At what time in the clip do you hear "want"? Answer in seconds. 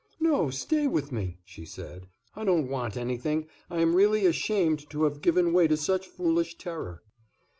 2.67-2.97